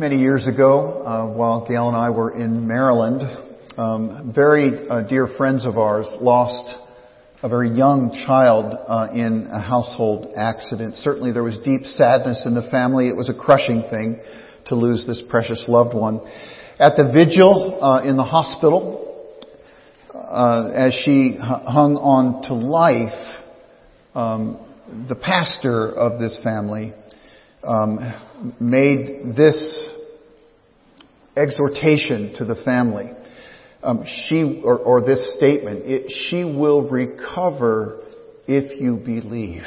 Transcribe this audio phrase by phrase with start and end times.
[0.00, 3.20] Many years ago, uh, while Gail and I were in Maryland,
[3.76, 6.72] um, very uh, dear friends of ours lost
[7.42, 10.94] a very young child uh, in a household accident.
[10.94, 13.08] Certainly there was deep sadness in the family.
[13.08, 14.20] It was a crushing thing
[14.66, 16.20] to lose this precious loved one.
[16.78, 19.34] At the vigil uh, in the hospital,
[20.14, 23.42] uh, as she hung on to life,
[24.14, 24.64] um,
[25.08, 26.94] the pastor of this family
[27.64, 27.98] um,
[28.60, 29.87] made this
[31.38, 33.10] exhortation to the family.
[33.82, 38.00] Um, she or, or, this statement: it, "She will recover
[38.46, 39.62] if you believe."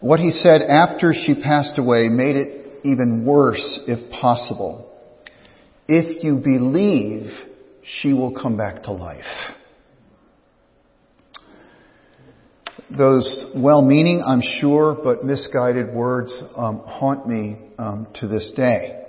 [0.00, 4.90] What he said after she passed away made it even worse, if possible.
[5.88, 7.30] If you believe,
[7.82, 9.24] she will come back to life.
[12.90, 19.02] Those well-meaning, I'm sure, but misguided words um, haunt me um, to this day.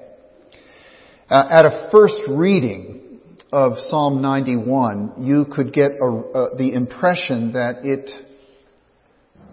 [1.29, 3.19] Uh, at a first reading
[3.51, 8.09] of Psalm 91, you could get a, uh, the impression that it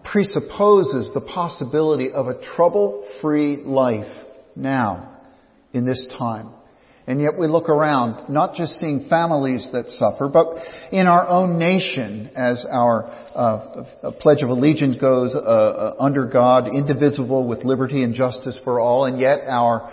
[0.04, 4.12] presupposes the possibility of a trouble-free life
[4.54, 5.20] now,
[5.72, 6.50] in this time.
[7.06, 10.54] And yet we look around, not just seeing families that suffer, but
[10.92, 16.68] in our own nation, as our uh, Pledge of Allegiance goes, uh, uh, under God,
[16.68, 19.90] indivisible with liberty and justice for all, and yet our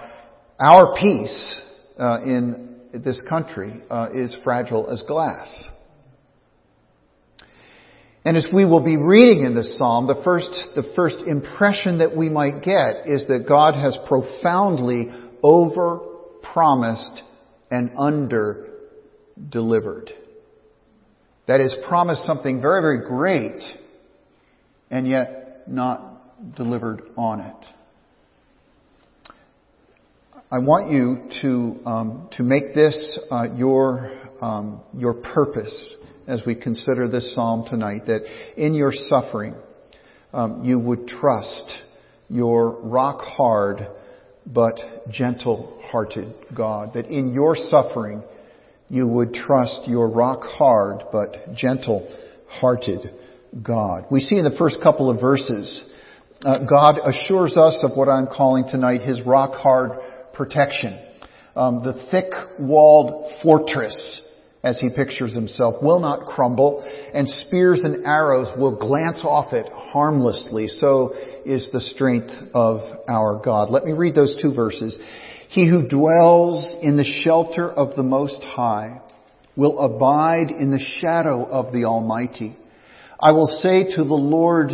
[0.60, 1.62] our peace
[1.98, 5.68] uh, in this country uh, is fragile as glass.
[8.26, 12.16] And as we will be reading in this psalm, the first, the first impression that
[12.16, 15.08] we might get is that God has profoundly
[15.42, 16.02] over
[16.54, 17.24] promised
[17.72, 18.68] and under
[19.50, 20.12] delivered.
[21.48, 23.62] That is, promised something very, very great
[24.92, 27.66] and yet not delivered on it.
[30.52, 34.12] I want you to um, to make this uh, your
[34.42, 35.96] um, your purpose
[36.28, 38.08] as we consider this psalm tonight.
[38.08, 38.24] That
[38.58, 39.54] in your suffering,
[40.34, 41.72] um, you would trust
[42.30, 43.88] your rock hard
[44.54, 44.80] but
[45.12, 46.94] gentle-hearted God.
[46.94, 48.24] That in your suffering,
[48.90, 53.12] you would trust your rock-hard but gentle-hearted
[53.64, 54.06] God.
[54.12, 55.84] We see in the first couple of verses,
[56.44, 60.00] uh, God assures us of what I'm calling tonight His rock-hard
[60.34, 61.00] protection.
[61.56, 64.29] Um, the thick-walled fortress
[64.64, 66.84] as he pictures himself, will not crumble,
[67.14, 70.68] and spears and arrows will glance off it harmlessly.
[70.68, 71.14] So
[71.46, 73.70] is the strength of our God.
[73.70, 74.98] Let me read those two verses.
[75.48, 79.02] He who dwells in the shelter of the Most High
[79.56, 82.56] will abide in the shadow of the Almighty.
[83.20, 84.72] I will say to the Lord,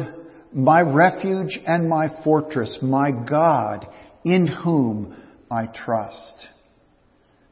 [0.52, 3.88] my refuge and my fortress, my God,
[4.24, 5.16] in whom
[5.50, 6.48] I trust.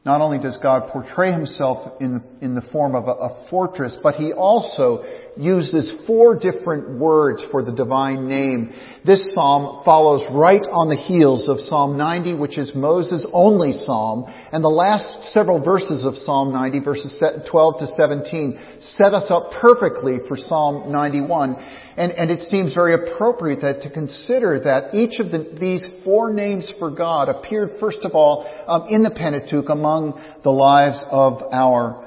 [0.04, 3.96] Not only does God portray himself in the, in the form of a, a, fortress,
[4.02, 5.02] but he also
[5.34, 8.74] uses four different words for the divine name.
[9.06, 14.26] This psalm follows right on the heels of Psalm 90, which is Moses' only psalm,
[14.52, 17.18] and the last several verses of Psalm 90, verses
[17.50, 21.56] 12 to 17, set us up perfectly for Psalm 91.
[21.96, 26.32] And, and it seems very appropriate that to consider that each of the, these four
[26.32, 31.42] names for God appeared first of all um, in the Pentateuch among the lives of
[31.52, 32.04] our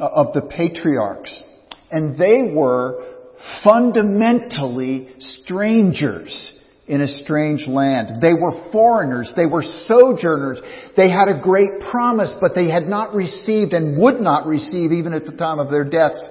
[0.00, 1.42] uh, of the patriarchs,
[1.90, 3.12] and they were
[3.62, 6.52] fundamentally strangers
[6.86, 8.22] in a strange land.
[8.22, 9.32] They were foreigners.
[9.36, 10.60] They were sojourners.
[10.96, 15.12] They had a great promise, but they had not received and would not receive, even
[15.12, 16.22] at the time of their deaths,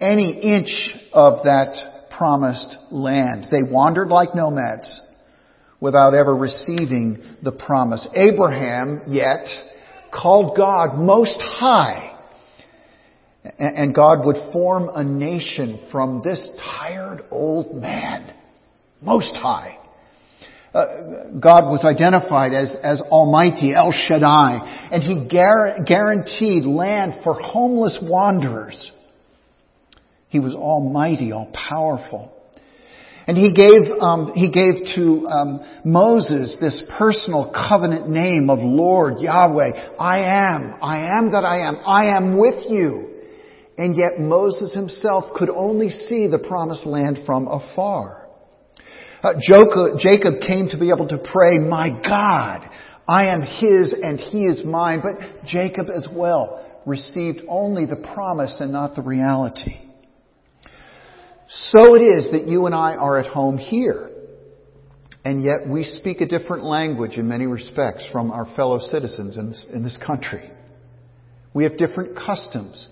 [0.00, 3.46] any inch of that promised land.
[3.50, 5.00] They wandered like nomads
[5.80, 8.06] without ever receiving the promise.
[8.14, 9.46] Abraham, yet,
[10.12, 12.16] called God most high.
[13.58, 18.34] And God would form a nation from this tired old man.
[19.00, 19.78] Most high.
[20.74, 20.84] Uh,
[21.40, 27.98] God was identified as, as Almighty, El Shaddai, and He gar- guaranteed land for homeless
[28.02, 28.90] wanderers.
[30.28, 32.32] He was almighty, all powerful.
[33.26, 39.20] And he gave, um, he gave to um, Moses this personal covenant name of Lord
[39.20, 39.96] Yahweh.
[40.00, 43.16] I am, I am that I am, I am with you.
[43.76, 48.28] And yet Moses himself could only see the promised land from afar.
[49.22, 52.68] Uh, Jacob came to be able to pray, my God,
[53.06, 55.02] I am his and he is mine.
[55.02, 59.87] But Jacob as well received only the promise and not the reality.
[61.48, 64.10] So it is that you and I are at home here.
[65.24, 69.48] And yet we speak a different language in many respects from our fellow citizens in
[69.48, 70.50] this, in this country.
[71.54, 72.86] We have different customs.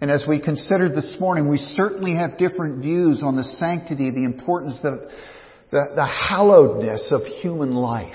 [0.00, 4.24] And as we considered this morning, we certainly have different views on the sanctity, the
[4.24, 5.10] importance, the,
[5.70, 8.12] the, the hallowedness of human life.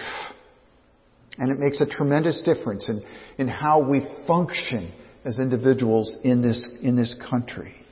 [1.38, 3.04] And it makes a tremendous difference in,
[3.38, 4.92] in how we function
[5.24, 7.83] as individuals in this, in this country.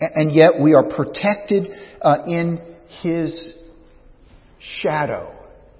[0.00, 1.68] And yet we are protected
[2.00, 2.58] uh, in
[3.02, 3.54] His
[4.80, 5.36] shadow.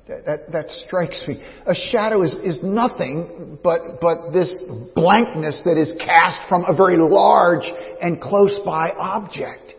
[0.08, 1.40] That, that, that, strikes me.
[1.66, 4.50] A shadow is, is nothing but, but this
[4.96, 7.62] blankness that is cast from a very large
[8.02, 9.74] and close by object.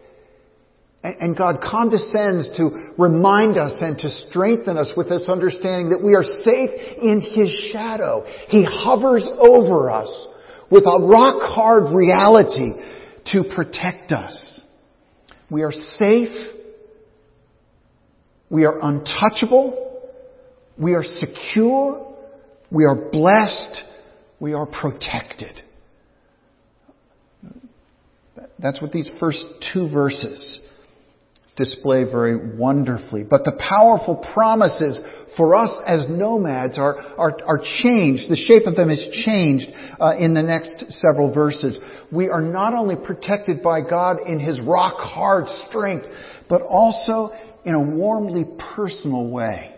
[1.04, 6.02] And, and God condescends to remind us and to strengthen us with this understanding that
[6.02, 6.70] we are safe
[7.02, 8.26] in His shadow.
[8.48, 10.28] He hovers over us
[10.70, 12.72] with a rock hard reality
[13.27, 14.62] to protect us.
[15.50, 16.33] We are safe.
[18.50, 20.01] We are untouchable.
[20.77, 22.15] We are secure.
[22.71, 23.83] We are blessed.
[24.39, 25.62] We are protected.
[28.59, 30.62] That's what these first two verses
[31.57, 33.23] display very wonderfully.
[33.29, 35.00] But the powerful promises
[35.38, 38.30] for us as nomads are, are, are changed.
[38.30, 39.68] The shape of them is changed
[40.00, 41.78] uh, in the next several verses.
[42.12, 46.06] We are not only protected by God in His rock hard strength,
[46.50, 47.31] but also
[47.63, 48.45] in a warmly
[48.75, 49.75] personal way.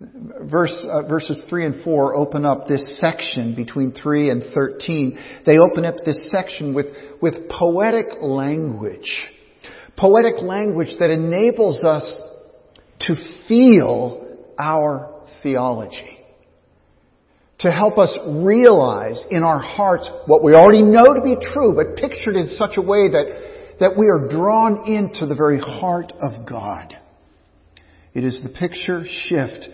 [0.00, 5.42] Verse, uh, verses 3 and 4 open up this section between 3 and 13.
[5.44, 6.86] They open up this section with,
[7.20, 9.26] with poetic language.
[9.96, 12.16] Poetic language that enables us
[13.00, 13.14] to
[13.46, 16.18] feel our theology.
[17.60, 21.96] To help us realize in our hearts what we already know to be true, but
[21.96, 26.46] pictured in such a way that, that we are drawn into the very heart of
[26.48, 26.96] God.
[28.14, 29.68] It is the picture shift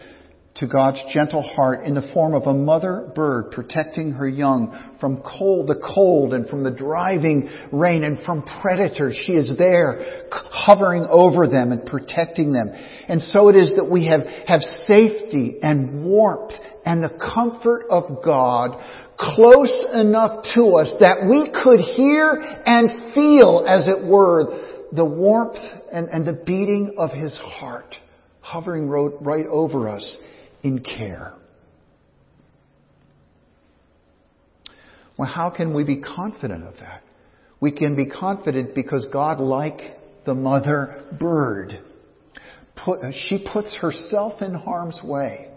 [0.57, 5.21] to God's gentle heart in the form of a mother bird protecting her young from
[5.21, 9.21] cold, the cold and from the driving rain and from predators.
[9.27, 12.71] She is there hovering over them and protecting them.
[13.09, 16.53] And so it is that we have, have safety and warmth
[16.87, 18.81] and the comfort of God
[19.19, 22.31] close enough to us that we could hear
[22.65, 25.59] and feel, as it were, the warmth
[25.93, 27.97] and, and the beating of His heart
[28.41, 30.19] hovering right over us
[30.65, 31.35] in care.
[35.17, 37.03] Well, how can we be confident of that?
[37.61, 39.81] We can be confident because God, like
[40.27, 41.79] the mother bird,
[42.85, 45.51] put, she puts herself in harm's way.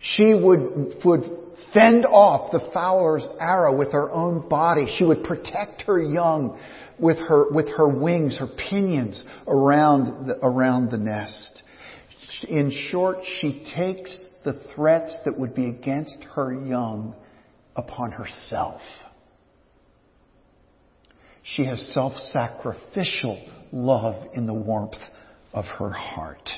[0.00, 1.24] She would, would
[1.72, 4.92] fend off the fowler's arrow with her own body.
[4.98, 6.58] She would protect her young
[6.98, 11.62] with her, with her wings, her pinions around the, around the nest.
[12.48, 17.14] In short, she takes the threats that would be against her young
[17.76, 18.80] upon herself.
[21.42, 24.94] She has self-sacrificial love in the warmth
[25.52, 26.48] of her heart.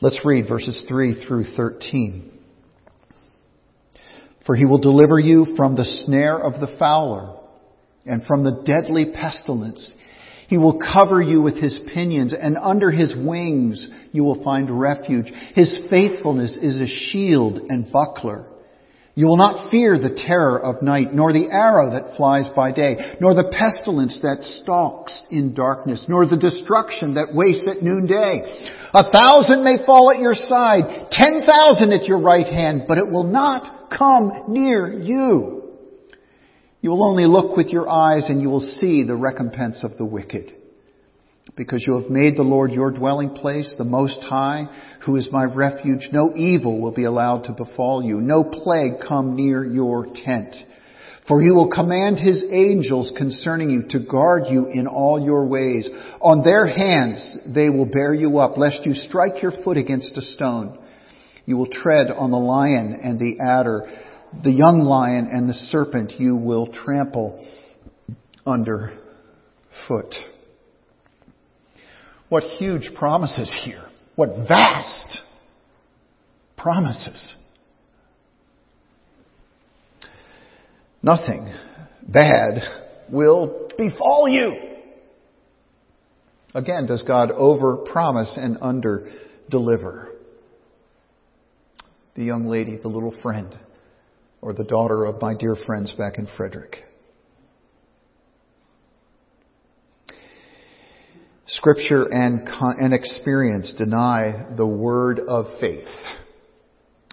[0.00, 2.32] Let's read verses 3 through 13.
[4.46, 7.36] For he will deliver you from the snare of the fowler
[8.06, 9.92] and from the deadly pestilence.
[10.50, 15.26] He will cover you with his pinions, and under his wings you will find refuge.
[15.54, 18.46] His faithfulness is a shield and buckler.
[19.14, 22.96] You will not fear the terror of night, nor the arrow that flies by day,
[23.20, 28.42] nor the pestilence that stalks in darkness, nor the destruction that wastes at noonday.
[28.92, 33.06] A thousand may fall at your side, ten thousand at your right hand, but it
[33.06, 35.59] will not come near you.
[36.80, 40.04] You will only look with your eyes and you will see the recompense of the
[40.04, 40.54] wicked.
[41.56, 44.66] Because you have made the Lord your dwelling place, the Most High,
[45.04, 49.36] who is my refuge, no evil will be allowed to befall you, no plague come
[49.36, 50.54] near your tent.
[51.28, 55.88] For he will command his angels concerning you to guard you in all your ways.
[56.20, 60.22] On their hands they will bear you up, lest you strike your foot against a
[60.22, 60.78] stone.
[61.46, 63.88] You will tread on the lion and the adder
[64.42, 67.46] the young lion and the serpent you will trample
[68.46, 68.98] under
[69.88, 70.14] foot.
[72.28, 73.84] What huge promises here.
[74.14, 75.20] What vast
[76.56, 77.36] promises.
[81.02, 81.52] Nothing
[82.06, 82.62] bad
[83.10, 84.70] will befall you.
[86.54, 89.10] Again, does God over promise and under
[89.48, 90.08] deliver?
[92.16, 93.56] The young lady, the little friend,
[94.42, 96.84] or the daughter of my dear friends back in Frederick.
[101.46, 105.88] Scripture and, and experience deny the word of faith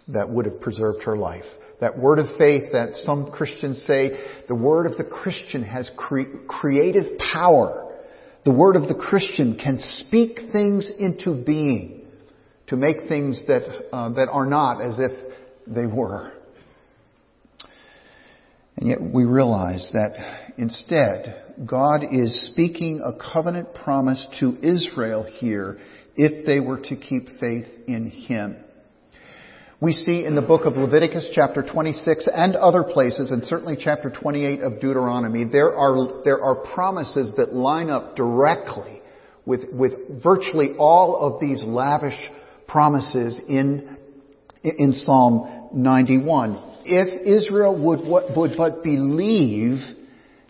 [0.10, 1.44] that would have preserved her life.
[1.82, 4.12] That word of faith that some Christians say
[4.48, 7.96] the word of the Christian has cre- creative power.
[8.46, 12.06] The word of the Christian can speak things into being
[12.68, 15.12] to make things that, uh, that are not as if
[15.66, 16.32] they were.
[18.78, 20.14] And yet we realize that
[20.58, 25.80] instead, God is speaking a covenant promise to Israel here
[26.16, 28.64] if they were to keep faith in Him.
[29.80, 34.10] We see in the book of Leviticus chapter 26 and other places, and certainly chapter
[34.10, 39.02] 28 of Deuteronomy, there are, there are promises that line up directly
[39.46, 42.18] with, with virtually all of these lavish
[42.68, 43.98] promises in,
[44.64, 48.00] in Psalm 91 if Israel would,
[48.36, 49.80] would but believe,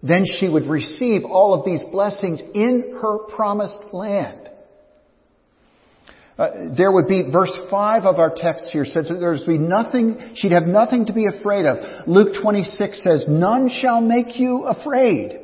[0.03, 4.49] then she would receive all of these blessings in her promised land.
[6.37, 9.57] Uh, there would be, verse 5 of our text here says that there would be
[9.57, 12.07] nothing, she'd have nothing to be afraid of.
[12.07, 15.39] Luke 26 says, none shall make you afraid.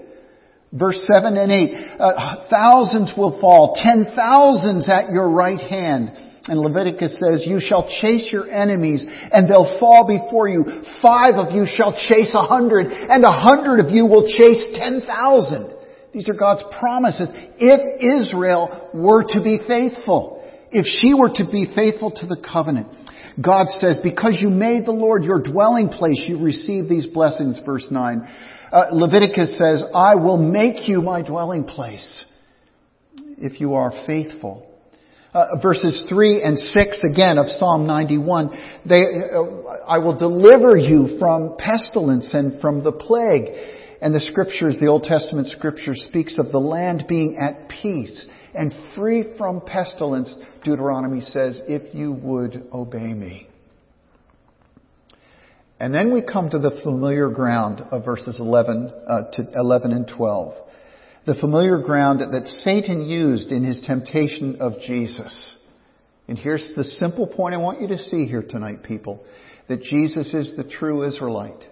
[0.72, 6.60] Verse 7 and 8, uh, thousands will fall, ten thousands at your right hand and
[6.60, 10.84] Leviticus says, you shall chase your enemies and they'll fall before you.
[11.02, 15.02] Five of you shall chase a hundred and a hundred of you will chase ten
[15.02, 15.74] thousand.
[16.14, 17.30] These are God's promises.
[17.58, 22.88] If Israel were to be faithful, if she were to be faithful to the covenant,
[23.42, 27.88] God says, because you made the Lord your dwelling place, you receive these blessings, verse
[27.90, 28.28] 9.
[28.72, 32.26] Uh, Leviticus says, I will make you my dwelling place
[33.38, 34.73] if you are faithful.
[35.34, 38.52] Uh, verses 3 and 6 again of Psalm 91,
[38.88, 39.42] they, uh,
[39.88, 43.50] I will deliver you from pestilence and from the plague.
[44.00, 48.72] And the scriptures, the Old Testament scripture speaks of the land being at peace and
[48.96, 50.36] free from pestilence.
[50.64, 53.48] Deuteronomy says, if you would obey me.
[55.80, 60.08] And then we come to the familiar ground of verses 11 uh, to 11 and
[60.08, 60.54] 12
[61.26, 65.56] the familiar ground that Satan used in his temptation of Jesus.
[66.28, 69.24] And here's the simple point I want you to see here tonight, people,
[69.68, 71.64] that Jesus is the true Israelite.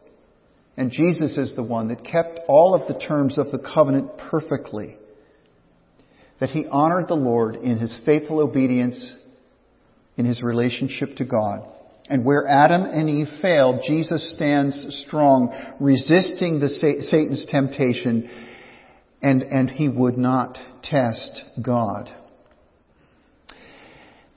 [0.77, 4.95] And Jesus is the one that kept all of the terms of the covenant perfectly.
[6.39, 9.15] That he honored the Lord in his faithful obedience
[10.17, 11.67] in his relationship to God.
[12.09, 18.29] And where Adam and Eve failed, Jesus stands strong, resisting the Satan's temptation
[19.21, 22.11] and, and he would not test God.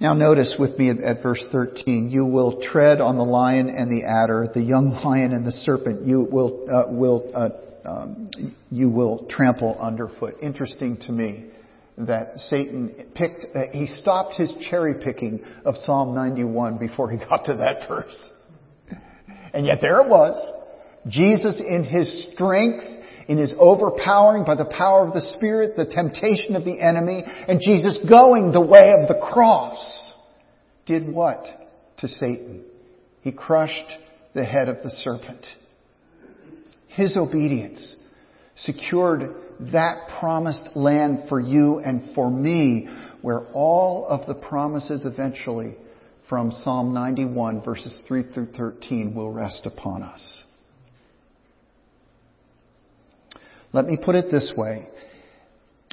[0.01, 4.07] Now notice with me at, verse 13, you will tread on the lion and the
[4.07, 8.31] adder, the young lion and the serpent, you will, uh, will, uh, um,
[8.71, 10.37] you will trample underfoot.
[10.43, 11.47] Interesting to me
[11.97, 17.47] that Satan picked, uh, he stopped his cherry picking of Psalm 91 before he got
[17.47, 18.31] to that verse.
[19.53, 20.37] And yet there it was.
[21.09, 22.85] Jesus in his strength
[23.29, 27.61] in his overpowering by the power of the Spirit, the temptation of the enemy, and
[27.61, 30.15] Jesus going the way of the cross,
[30.87, 31.45] did what
[31.99, 32.65] to Satan?
[33.23, 33.99] He crushed
[34.35, 35.47] the head of the serpent.
[36.89, 37.97] His obedience
[38.57, 39.35] secured
[39.73, 42.89] that promised land for you and for me,
[43.23, 45.77] where all of the promises eventually
[46.29, 50.44] from Psalm 91 verses 3 through 13 will rest upon us.
[53.75, 54.87] Let me put it this way.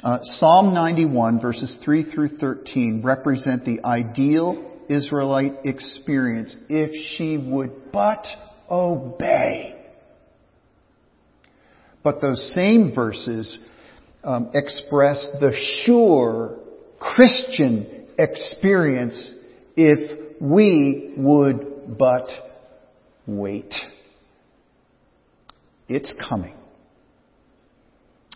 [0.04, 7.92] Uh, Psalm 91 verses 3 through 13 represent the ideal Israelite experience if she would
[7.92, 8.24] but
[8.70, 9.84] obey.
[12.04, 13.58] But those same verses
[14.22, 15.52] um, express the
[15.84, 16.58] sure
[17.00, 19.32] Christian experience
[19.76, 22.28] if we would but
[23.26, 23.74] wait.
[25.88, 26.61] It's coming.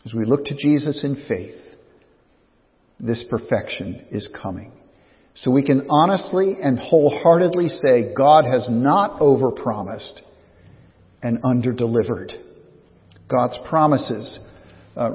[0.07, 1.57] As we look to Jesus in faith,
[3.01, 4.73] this perfection is coming.
[5.35, 10.21] So we can honestly and wholeheartedly say God has not overpromised
[11.23, 12.31] and underdelivered.
[13.29, 14.39] God's promises
[14.97, 15.11] uh,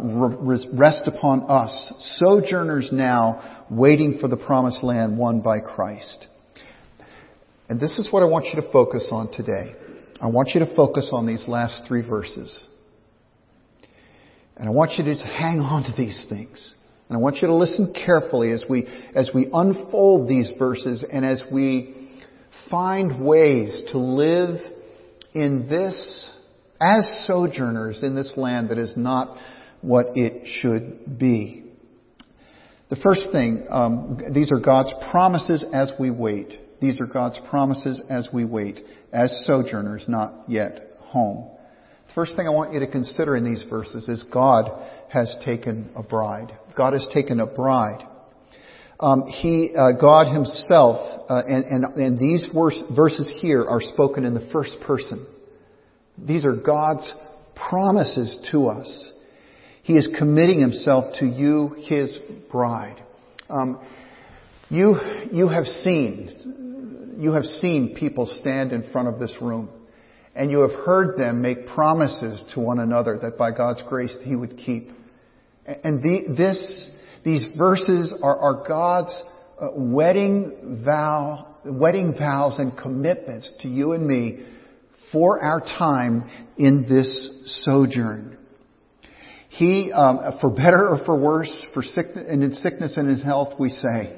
[0.73, 6.27] rest upon us, sojourners now, waiting for the promised land won by Christ.
[7.69, 9.73] And this is what I want you to focus on today.
[10.21, 12.59] I want you to focus on these last three verses.
[14.57, 16.73] And I want you to hang on to these things.
[17.09, 21.25] And I want you to listen carefully as we, as we unfold these verses and
[21.25, 22.19] as we
[22.69, 24.61] find ways to live
[25.33, 26.29] in this,
[26.79, 29.37] as sojourners in this land that is not
[29.81, 31.63] what it should be.
[32.89, 36.59] The first thing, um, these are God's promises as we wait.
[36.81, 38.79] These are God's promises as we wait,
[39.13, 41.49] as sojourners, not yet home.
[42.13, 44.69] First thing I want you to consider in these verses is God
[45.09, 46.51] has taken a bride.
[46.75, 48.05] God has taken a bride.
[48.99, 54.25] Um, he, uh, God Himself, uh, and, and, and these verse, verses here are spoken
[54.25, 55.25] in the first person.
[56.17, 57.11] These are God's
[57.55, 59.09] promises to us.
[59.83, 62.17] He is committing Himself to you, His
[62.51, 63.01] bride.
[63.49, 63.79] Um,
[64.69, 64.97] you,
[65.31, 69.69] you have seen, you have seen people stand in front of this room,
[70.35, 74.35] and you have heard them make promises to one another that by God's grace He
[74.35, 74.89] would keep.
[75.65, 76.91] And the, this,
[77.23, 79.23] these verses are, are God's
[79.61, 84.45] uh, wedding vow, wedding vows and commitments to you and me
[85.11, 88.37] for our time in this sojourn.
[89.49, 93.59] He, um, for better or for worse, for sickness and in sickness and in health,
[93.59, 94.17] we say,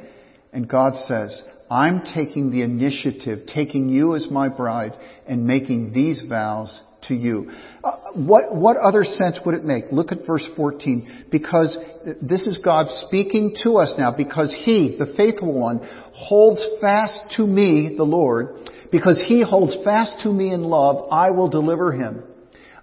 [0.53, 4.93] and God says, I'm taking the initiative, taking you as my bride,
[5.27, 7.51] and making these vows to you.
[7.83, 9.85] Uh, what, what other sense would it make?
[9.91, 11.25] Look at verse 14.
[11.31, 11.77] Because
[12.21, 15.79] this is God speaking to us now, because He, the faithful one,
[16.13, 21.31] holds fast to me, the Lord, because He holds fast to me in love, I
[21.31, 22.23] will deliver Him.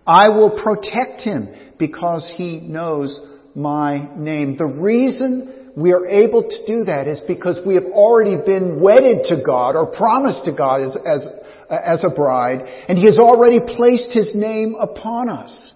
[0.07, 3.19] I will protect Him because He knows
[3.55, 4.57] my name.
[4.57, 9.27] The reason we are able to do that is because we have already been wedded
[9.29, 11.29] to God or promised to God as, as
[11.71, 15.73] as a bride, and He has already placed His name upon us.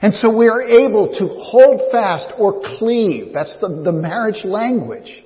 [0.00, 3.32] And so we are able to hold fast or cleave.
[3.32, 5.24] That's the, the marriage language.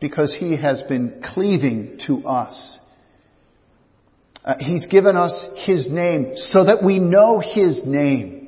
[0.00, 2.78] Because He has been cleaving to us.
[4.44, 8.43] Uh, he's given us His name so that we know His name.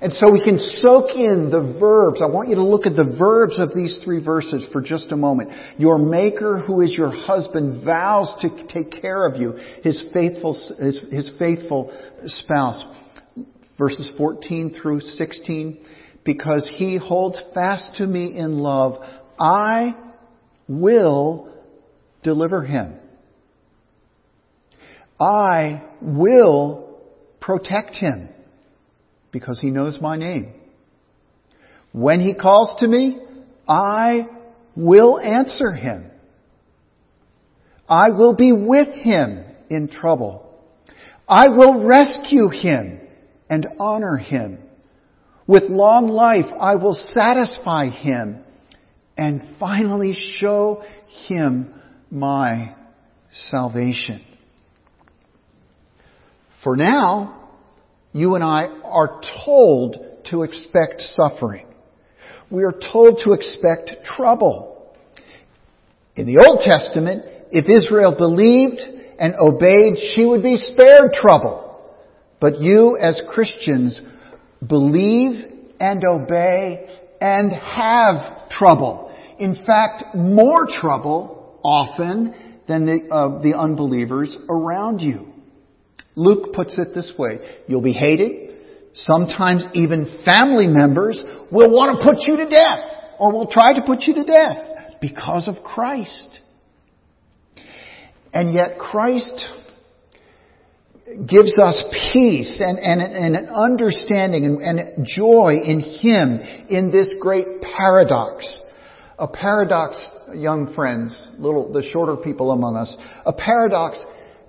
[0.00, 2.22] And so we can soak in the verbs.
[2.22, 5.16] I want you to look at the verbs of these three verses for just a
[5.16, 5.50] moment.
[5.76, 11.00] Your maker, who is your husband, vows to take care of you, his faithful, his,
[11.10, 11.92] his faithful
[12.26, 12.80] spouse.
[13.76, 15.84] Verses 14 through 16.
[16.24, 19.02] Because he holds fast to me in love,
[19.38, 19.96] I
[20.68, 21.52] will
[22.22, 22.94] deliver him.
[25.18, 27.00] I will
[27.40, 28.28] protect him
[29.32, 30.52] because he knows my name.
[31.92, 33.18] When he calls to me,
[33.66, 34.26] I
[34.76, 36.10] will answer him.
[37.88, 40.44] I will be with him in trouble.
[41.26, 43.00] I will rescue him
[43.48, 44.60] and honor him.
[45.46, 48.44] With long life, I will satisfy him
[49.16, 50.84] and finally show
[51.26, 51.74] him
[52.10, 52.74] my
[53.32, 54.22] salvation.
[56.62, 57.37] For now,
[58.12, 59.96] you and I are told
[60.30, 61.66] to expect suffering.
[62.50, 64.94] We are told to expect trouble.
[66.16, 68.80] In the Old Testament, if Israel believed
[69.18, 71.64] and obeyed, she would be spared trouble.
[72.40, 74.00] But you as Christians
[74.66, 75.44] believe
[75.80, 76.88] and obey
[77.20, 79.14] and have trouble.
[79.38, 82.34] In fact, more trouble often
[82.66, 85.32] than the, uh, the unbelievers around you.
[86.18, 87.38] Luke puts it this way.
[87.68, 88.50] You'll be hated.
[88.94, 93.82] Sometimes even family members will want to put you to death or will try to
[93.86, 96.40] put you to death because of Christ.
[98.34, 99.46] And yet Christ
[101.24, 107.08] gives us peace and, and, and an understanding and, and joy in Him in this
[107.20, 108.56] great paradox.
[109.20, 110.04] A paradox,
[110.34, 114.04] young friends, little, the shorter people among us, a paradox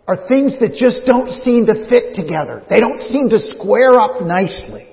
[0.09, 2.63] are things that just don't seem to fit together.
[2.67, 4.87] They don't seem to square up nicely.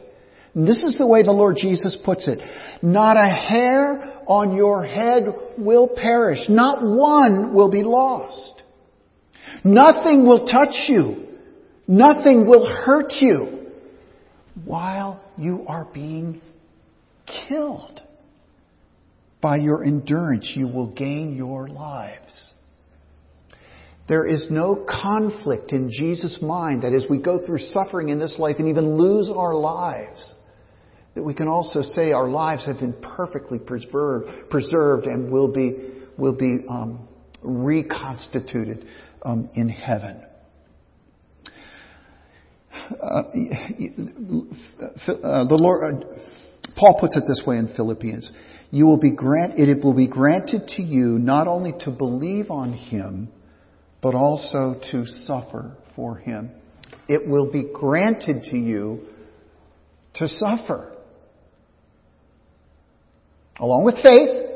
[0.55, 2.39] And this is the way the Lord Jesus puts it.
[2.83, 5.25] Not a hair on your head
[5.57, 6.41] will perish.
[6.51, 8.63] Not one will be lost.
[9.65, 11.29] Nothing will touch you.
[11.89, 13.71] Nothing will hurt you
[14.67, 16.43] while you are being
[17.49, 18.03] killed.
[19.41, 22.51] By your endurance, you will gain your lives.
[24.09, 28.37] There is no conflict in Jesus' mind that as we go through suffering in this
[28.39, 30.35] life and even lose our lives,
[31.15, 35.91] that we can also say our lives have been perfectly preserved, preserved and will be,
[36.17, 37.09] will be um,
[37.43, 38.87] reconstituted
[39.23, 40.23] um, in heaven.
[42.91, 43.23] Uh,
[45.09, 46.07] uh, the Lord, uh,
[46.77, 48.31] Paul puts it this way in Philippians:
[48.71, 52.75] "You will be grant, it will be granted to you not only to believe on
[52.75, 53.33] Him."
[54.03, 56.51] But also to suffer for him.
[57.09, 59.01] It will be granted to you
[60.15, 60.93] to suffer.
[63.59, 64.47] along with faith,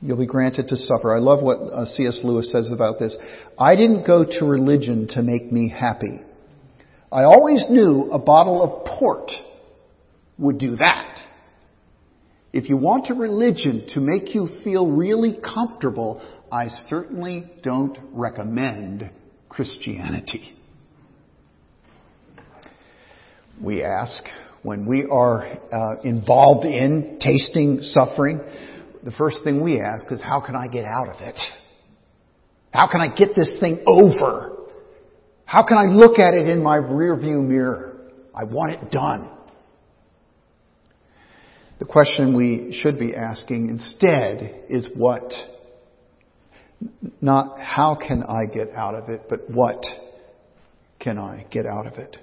[0.00, 1.14] you'll be granted to suffer.
[1.14, 2.20] I love what uh, C.S.
[2.22, 3.16] Lewis says about this.
[3.58, 6.20] I didn't go to religion to make me happy.
[7.10, 9.30] I always knew a bottle of port
[10.38, 11.05] would do that.
[12.56, 19.10] If you want a religion to make you feel really comfortable, I certainly don't recommend
[19.50, 20.56] Christianity.
[23.62, 24.24] We ask
[24.62, 28.40] when we are uh, involved in tasting suffering,
[29.02, 31.38] the first thing we ask is, how can I get out of it?
[32.72, 34.70] How can I get this thing over?
[35.44, 37.98] How can I look at it in my rearview mirror?
[38.34, 39.35] I want it done.
[41.78, 45.30] The question we should be asking instead is what?
[47.20, 49.84] Not how can I get out of it, but what
[50.98, 52.16] can I get out of it?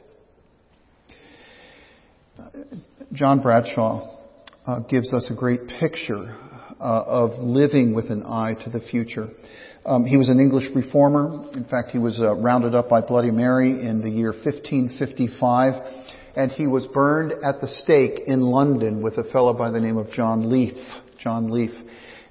[3.13, 4.17] John Bradshaw
[4.65, 6.35] uh, gives us a great picture
[6.79, 9.29] uh, of living with an eye to the future.
[9.85, 11.51] Um, he was an English reformer.
[11.53, 16.02] In fact, he was uh, rounded up by Bloody Mary in the year 1555
[16.35, 19.97] and he was burned at the stake in London with a fellow by the name
[19.97, 20.75] of John Leaf.
[21.19, 21.71] John Leaf.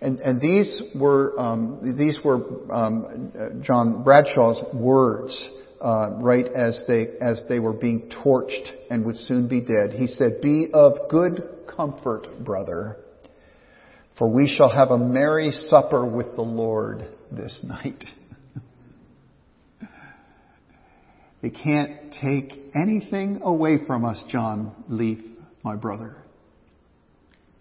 [0.00, 5.48] And, and these were, um, these were um, John Bradshaw's words
[5.80, 9.90] uh, right as they, as they were being torched and would soon be dead.
[9.96, 11.42] He said, Be of good
[11.74, 12.96] comfort, brother,
[14.18, 18.04] for we shall have a merry supper with the Lord this night.
[21.42, 25.18] They can't take anything away from us, John Leaf,
[25.64, 26.16] my brother.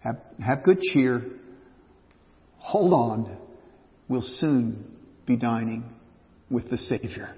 [0.00, 1.24] Have, have good cheer.
[2.58, 3.36] Hold on.
[4.08, 5.84] We'll soon be dining
[6.48, 7.34] with the Savior.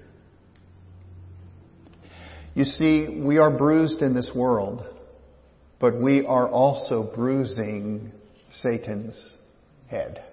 [2.53, 4.85] You see, we are bruised in this world,
[5.79, 8.11] but we are also bruising
[8.61, 9.33] Satan's
[9.87, 10.23] head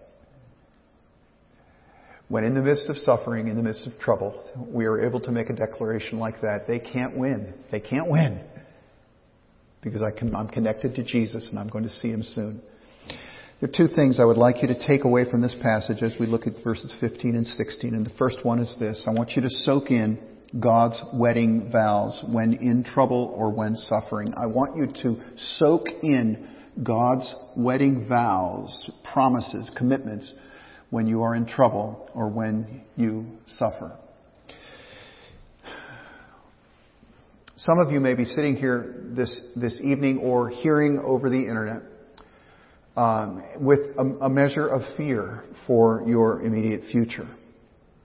[2.32, 5.30] when in the midst of suffering, in the midst of trouble, we are able to
[5.30, 7.52] make a declaration like that, they can't win.
[7.70, 8.42] They can't win.
[9.82, 12.62] Because I am connected to Jesus and I'm going to see him soon.
[13.60, 16.14] There are two things I would like you to take away from this passage as
[16.18, 17.94] we look at verses 15 and 16.
[17.94, 19.04] And the first one is this.
[19.06, 20.18] I want you to soak in
[20.58, 24.32] God's wedding vows when in trouble or when suffering.
[24.38, 26.48] I want you to soak in
[26.82, 30.32] God's wedding vows, promises, commitments
[30.92, 33.96] when you are in trouble or when you suffer.
[37.56, 41.80] Some of you may be sitting here this, this evening or hearing over the internet
[42.94, 47.26] um, with a, a measure of fear for your immediate future.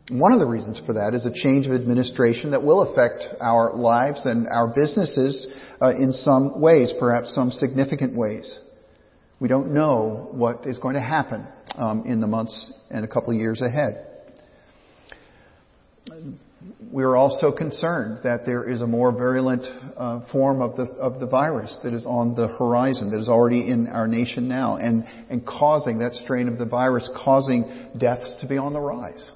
[0.09, 3.75] One of the reasons for that is a change of administration that will affect our
[3.75, 5.45] lives and our businesses
[5.81, 8.59] uh, in some ways, perhaps some significant ways.
[9.39, 13.33] We don't know what is going to happen um, in the months and a couple
[13.33, 14.03] of years ahead.
[16.91, 19.63] We are also concerned that there is a more virulent
[19.95, 23.69] uh, form of the of the virus that is on the horizon, that is already
[23.69, 28.47] in our nation now, and and causing that strain of the virus, causing deaths to
[28.47, 29.29] be on the rise.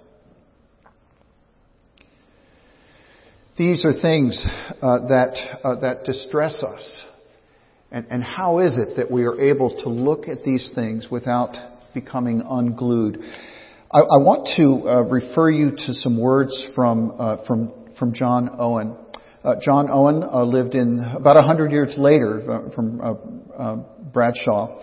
[3.58, 4.44] These are things
[4.82, 7.06] uh, that uh, that distress us.
[7.92, 11.54] And, and how is it that we are able to look at these things without
[11.94, 13.22] becoming unglued?
[13.92, 18.50] I, I want to uh, refer you to some words from uh, from from John
[18.58, 18.96] Owen.
[19.44, 23.76] Uh, John Owen uh, lived in about a hundred years later uh, from uh,
[24.14, 24.80] Bradshaw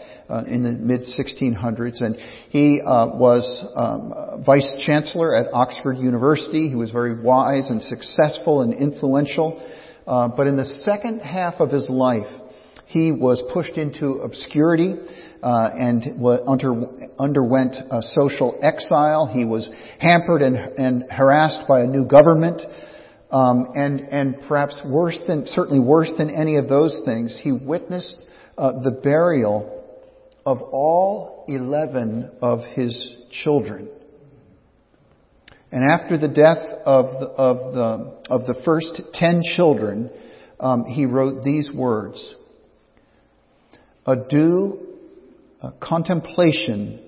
[0.47, 2.16] in the mid 1600s, and
[2.51, 6.68] he was um, vice chancellor at Oxford University.
[6.68, 9.62] He was very wise and successful and influential.
[10.07, 12.27] but in the second half of his life,
[12.88, 14.94] he was pushed into obscurity
[15.42, 16.05] uh, and
[16.46, 16.87] under,
[17.18, 19.27] underwent a social exile.
[19.27, 22.62] He was hampered and, and harassed by a new government.
[23.31, 28.16] Um, and, and perhaps worse than, certainly worse than any of those things, he witnessed
[28.57, 29.85] uh, the burial
[30.46, 33.90] of all 11 of his children.
[35.70, 40.09] And after the death of the, of the, of the first 10 children,
[40.59, 42.35] um, he wrote these words
[44.09, 44.87] a due
[45.61, 46.99] a contemplation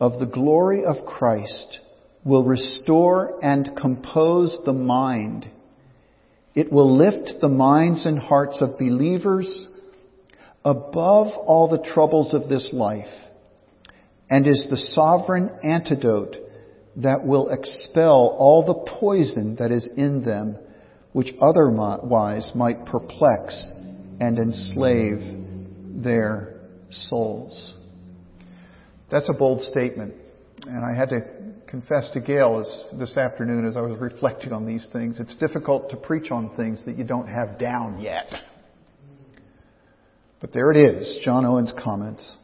[0.00, 1.78] of the glory of Christ
[2.24, 5.48] will restore and compose the mind.
[6.56, 9.68] It will lift the minds and hearts of believers
[10.64, 13.14] above all the troubles of this life
[14.28, 16.36] and is the sovereign antidote
[16.96, 20.56] that will expel all the poison that is in them,
[21.12, 23.70] which otherwise might perplex
[24.18, 25.39] and enslave
[25.94, 27.74] their souls.
[29.10, 30.14] That's a bold statement.
[30.66, 31.20] And I had to
[31.66, 35.20] confess to Gail as, this afternoon as I was reflecting on these things.
[35.20, 38.32] It's difficult to preach on things that you don't have down yet.
[40.40, 42.36] But there it is, John Owen's comments.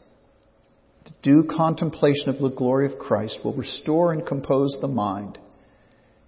[1.04, 5.38] The due contemplation of the glory of Christ will restore and compose the mind.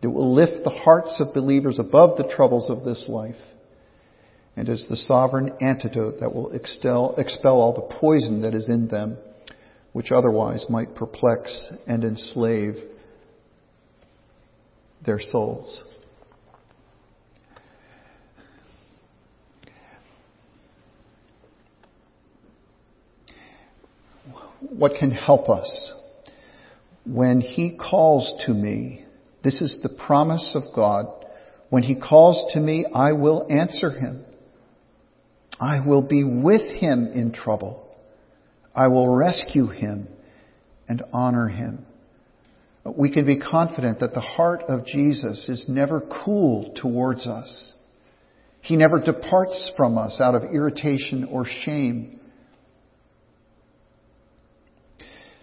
[0.03, 3.35] It will lift the hearts of believers above the troubles of this life
[4.59, 8.89] and is the sovereign antidote that will expel, expel all the poison that is in
[8.89, 9.17] them,
[9.93, 12.75] which otherwise might perplex and enslave
[15.07, 15.85] their souls.
[24.61, 25.93] What can help us?
[27.07, 29.05] When He calls to me,
[29.45, 31.07] this is the promise of God.
[31.71, 34.25] When He calls to me, I will answer Him.
[35.61, 37.85] I will be with him in trouble.
[38.75, 40.09] I will rescue him
[40.89, 41.85] and honor him.
[42.97, 47.73] We can be confident that the heart of Jesus is never cool towards us.
[48.61, 52.21] He never departs from us out of irritation or shame.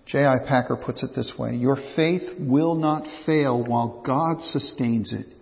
[0.06, 0.48] J.I.
[0.48, 5.35] Packer puts it this way Your faith will not fail while God sustains it.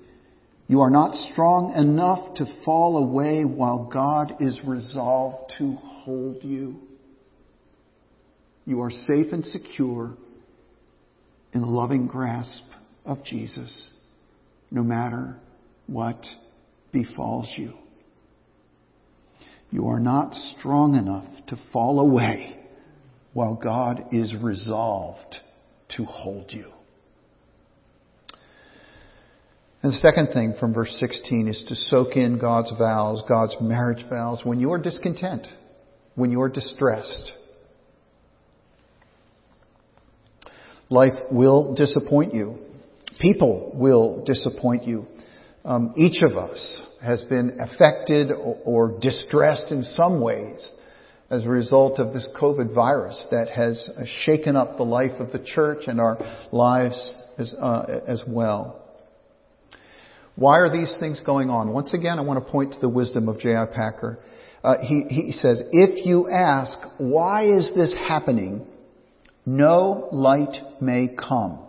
[0.67, 6.79] You are not strong enough to fall away while God is resolved to hold you.
[8.65, 10.15] You are safe and secure
[11.53, 12.63] in the loving grasp
[13.05, 13.91] of Jesus,
[14.71, 15.35] no matter
[15.87, 16.25] what
[16.91, 17.73] befalls you.
[19.69, 22.59] You are not strong enough to fall away
[23.33, 25.37] while God is resolved
[25.97, 26.71] to hold you.
[29.83, 34.05] And the second thing from verse 16 is to soak in God's vows, God's marriage
[34.09, 35.45] vows, when you are discontent,
[36.15, 37.33] when you are distressed.
[40.89, 42.59] Life will disappoint you.
[43.19, 45.05] People will disappoint you.
[45.65, 50.71] Um, each of us has been affected or, or distressed in some ways
[51.29, 53.89] as a result of this COVID virus that has
[54.23, 56.17] shaken up the life of the church and our
[56.53, 58.82] lives as, uh, as well.
[60.35, 61.71] Why are these things going on?
[61.73, 63.65] Once again, I want to point to the wisdom of J.I.
[63.67, 64.19] Packer.
[64.63, 68.65] Uh, he, he says, if you ask, why is this happening?
[69.45, 71.59] No light may come.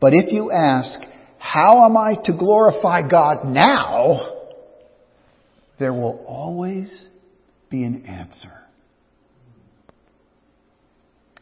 [0.00, 1.00] But if you ask,
[1.38, 4.32] how am I to glorify God now?
[5.78, 7.08] There will always
[7.70, 8.52] be an answer.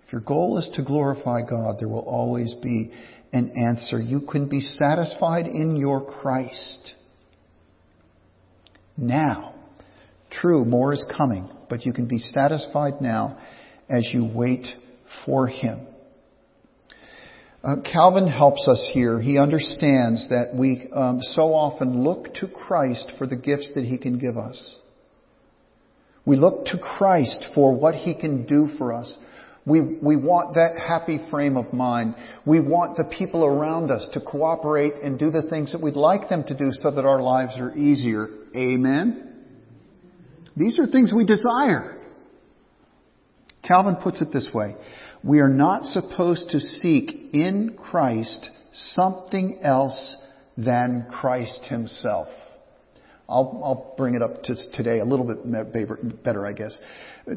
[0.06, 2.92] If your goal is to glorify God, there will always be
[3.34, 4.00] an answer.
[4.00, 6.94] You can be satisfied in your Christ.
[8.96, 9.56] Now,
[10.30, 13.38] true, more is coming, but you can be satisfied now
[13.90, 14.66] as you wait
[15.26, 15.88] for Him.
[17.64, 19.20] Uh, Calvin helps us here.
[19.20, 23.98] He understands that we um, so often look to Christ for the gifts that He
[23.98, 24.76] can give us.
[26.24, 29.12] We look to Christ for what He can do for us.
[29.66, 32.16] We, we want that happy frame of mind.
[32.44, 36.28] We want the people around us to cooperate and do the things that we'd like
[36.28, 38.28] them to do so that our lives are easier.
[38.54, 39.34] Amen?
[40.56, 41.98] These are things we desire.
[43.62, 44.74] Calvin puts it this way.
[45.22, 50.16] We are not supposed to seek in Christ something else
[50.58, 52.28] than Christ Himself.
[53.28, 56.76] I'll, I'll bring it up to today a little bit better, I guess.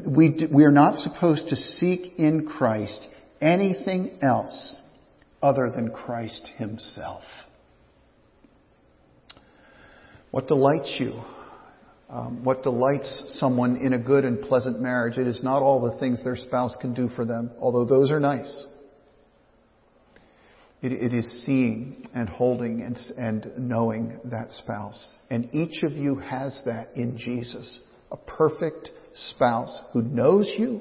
[0.06, 3.00] We, we are not supposed to seek in Christ
[3.40, 4.74] anything else
[5.40, 7.22] other than Christ Himself.
[10.30, 11.22] What delights you?
[12.10, 15.18] Um, what delights someone in a good and pleasant marriage?
[15.18, 18.20] It is not all the things their spouse can do for them, although those are
[18.20, 18.64] nice.
[20.80, 25.08] It, it is seeing and holding and, and knowing that spouse.
[25.28, 27.80] And each of you has that in Jesus.
[28.12, 30.80] A perfect spouse who knows you,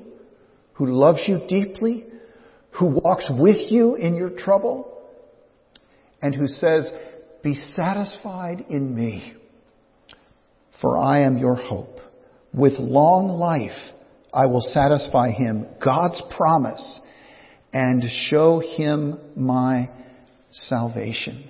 [0.74, 2.06] who loves you deeply,
[2.72, 5.02] who walks with you in your trouble,
[6.22, 6.92] and who says,
[7.44, 9.34] Be satisfied in me,
[10.80, 11.98] for I am your hope.
[12.54, 13.72] With long life,
[14.34, 17.00] I will satisfy him, God's promise,
[17.78, 19.88] and show him my
[20.52, 21.48] salvation.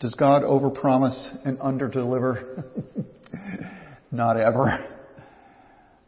[0.00, 2.64] Does God overpromise and underdeliver?
[4.10, 4.88] Not ever.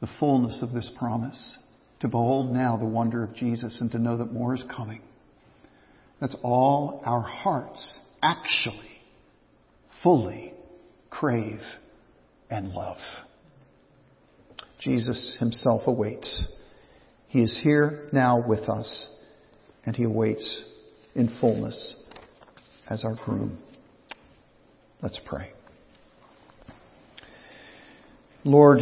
[0.00, 1.57] The fullness of this promise.
[2.00, 5.00] To behold now the wonder of Jesus and to know that more is coming.
[6.20, 8.90] That's all our hearts actually
[10.02, 10.52] fully
[11.11, 11.61] crave
[12.50, 12.98] and love.
[14.80, 16.44] Jesus himself awaits.
[17.35, 19.09] He is here now with us,
[19.85, 20.62] and He awaits
[21.16, 21.97] in fullness
[22.88, 23.59] as our groom.
[25.03, 25.51] Let's pray.
[28.44, 28.79] Lord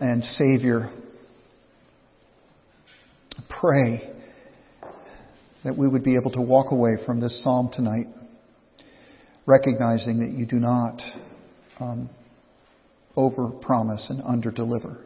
[0.00, 0.90] and Savior,
[3.48, 4.12] pray
[5.62, 8.08] that we would be able to walk away from this psalm tonight
[9.46, 11.00] recognizing that you do not
[11.78, 12.10] um,
[13.14, 15.04] over promise and under deliver,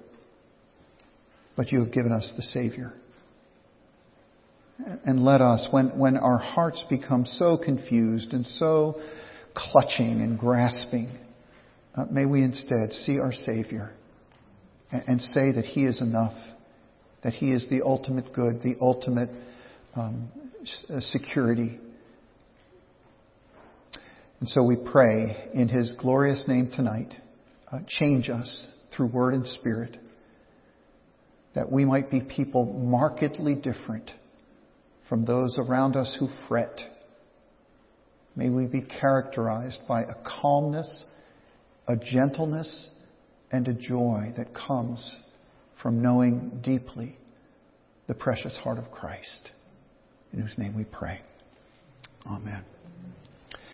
[1.57, 2.93] but you have given us the Savior.
[5.05, 9.01] And let us, when, when our hearts become so confused and so
[9.55, 11.09] clutching and grasping,
[11.97, 13.93] uh, may we instead see our Savior
[14.93, 16.35] and, and, say that He is enough,
[17.25, 19.31] that He is the ultimate good, the ultimate
[19.95, 20.29] um,
[20.91, 21.81] uh, security.
[24.41, 27.15] And so we pray in His glorious name tonight,
[27.73, 29.97] uh, change us through word and spirit,
[31.57, 34.11] that we might be people markedly different
[35.09, 36.79] from those around us who fret.
[38.37, 41.05] May we be characterized by a calmness,
[41.89, 42.91] a gentleness,
[43.51, 45.17] and a joy that comes
[45.83, 47.17] from knowing deeply
[48.07, 49.51] the precious heart of Christ,
[50.35, 51.23] in whose name we pray.
[52.27, 52.65] Amen.